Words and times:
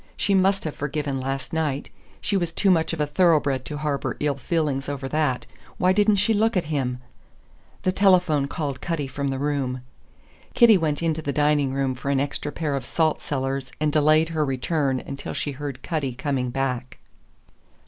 She 0.17 0.33
must 0.33 0.63
have 0.63 0.73
forgiven 0.75 1.19
last 1.19 1.53
night. 1.53 1.91
She 2.21 2.35
was 2.35 2.51
too 2.51 2.71
much 2.71 2.91
of 2.91 2.99
a 2.99 3.05
thoroughbred 3.05 3.65
to 3.65 3.77
harbour 3.77 4.17
ill 4.19 4.33
feeling 4.33 4.81
over 4.87 5.07
that. 5.07 5.45
Why 5.77 5.93
didn't 5.93 6.15
she 6.15 6.33
look 6.33 6.57
at 6.57 6.63
him? 6.73 6.97
The 7.83 7.91
telephone 7.91 8.47
called 8.47 8.81
Cutty 8.81 9.05
from 9.05 9.27
the 9.27 9.37
room. 9.37 9.81
Kitty 10.55 10.75
went 10.79 11.03
into 11.03 11.21
the 11.21 11.31
dining 11.31 11.71
room 11.71 11.93
for 11.93 12.09
an 12.09 12.19
extra 12.19 12.51
pair 12.51 12.75
of 12.75 12.83
salt 12.83 13.21
cellars 13.21 13.71
and 13.79 13.93
delayed 13.93 14.29
her 14.29 14.43
return 14.43 15.03
until 15.05 15.35
she 15.35 15.51
heard 15.51 15.83
Cutty 15.83 16.15
coming 16.15 16.49
back. 16.49 16.97